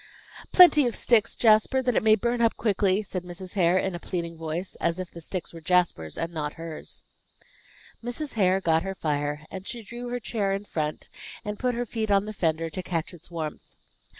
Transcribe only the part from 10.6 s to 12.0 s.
front, and put her